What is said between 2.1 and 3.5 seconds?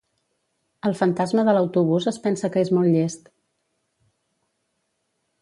es pensa que és molt llest